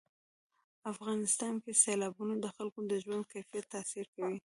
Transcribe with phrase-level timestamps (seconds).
[0.91, 4.37] افغانستان کې سیلابونه د خلکو د ژوند کیفیت تاثیر کوي.